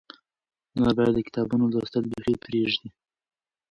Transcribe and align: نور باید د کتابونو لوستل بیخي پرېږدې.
نور 0.77 0.91
باید 0.97 1.13
د 1.15 1.19
کتابونو 1.27 1.63
لوستل 1.73 2.03
بیخي 2.11 2.35
پرېږدې. 2.43 2.89